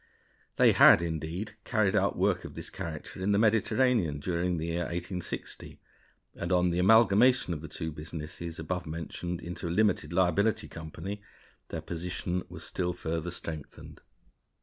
[0.55, 4.85] They had, indeed, carried out work of this character in the Mediterranean during the year
[4.85, 5.79] 1860;
[6.33, 11.21] and on the amalgamation of the two businesses above mentioned into a limited liability company,
[11.67, 14.01] their position was still further strengthened.